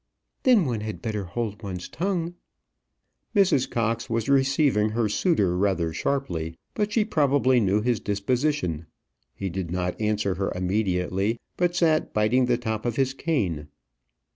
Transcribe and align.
"Then 0.41 0.65
one 0.65 0.79
had 0.81 0.99
better 0.99 1.25
hold 1.25 1.61
one's 1.61 1.87
tongue." 1.87 2.33
Mrs. 3.35 3.69
Cox 3.69 4.09
was 4.09 4.27
receiving 4.29 4.89
her 4.89 5.07
suitor 5.07 5.55
rather 5.55 5.93
sharply; 5.93 6.57
but 6.73 6.91
she 6.91 7.05
probably 7.05 7.59
knew 7.59 7.81
his 7.81 7.99
disposition. 7.99 8.87
He 9.35 9.47
did 9.47 9.69
not 9.69 10.01
answer 10.01 10.33
her 10.41 10.51
immediately, 10.55 11.39
but 11.55 11.75
sat 11.75 12.15
biting 12.15 12.45
the 12.47 12.57
top 12.57 12.83
of 12.83 12.95
his 12.95 13.13
cane. 13.13 13.67